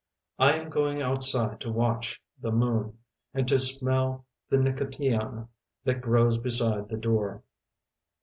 [0.39, 2.97] I am going outside to watch the moon
[3.35, 5.47] and to smell the nicotiana
[5.83, 7.43] that grows beside the door.